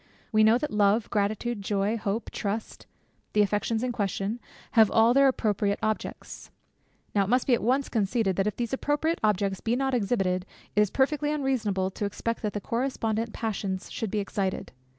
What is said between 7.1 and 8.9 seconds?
Now it must be at once conceded, that if these